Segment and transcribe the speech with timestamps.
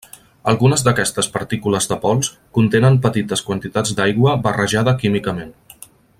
[0.51, 5.55] Algunes d'aquestes partícules de pols contenen petites quantitats d'aigua barrejada químicament.